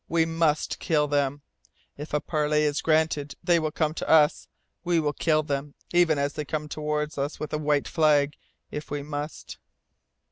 [0.09, 1.43] We must kill them.
[1.95, 4.47] If a parley is granted, they will come to us.
[4.83, 8.35] We will kill them even as they come toward us with a white flag,
[8.71, 9.59] if we must!"